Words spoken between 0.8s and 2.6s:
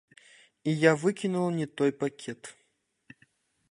я выкінула не той пакет.